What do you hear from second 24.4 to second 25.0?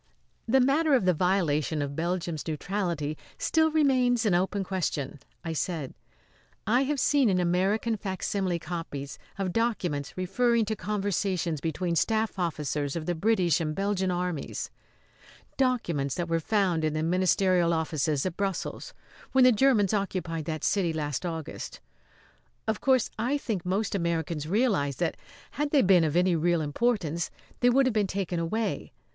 realise